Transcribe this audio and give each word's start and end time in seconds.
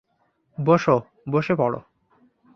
বোসো 0.57 0.95
বসে 1.31 1.53
পড়ো। 1.55 1.79